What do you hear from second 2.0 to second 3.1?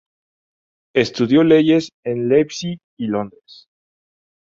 en Leipzig y